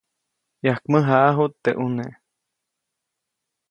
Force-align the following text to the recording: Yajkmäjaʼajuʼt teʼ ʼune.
Yajkmäjaʼajuʼt 0.65 1.55
teʼ 1.63 1.75
ʼune. 1.79 2.05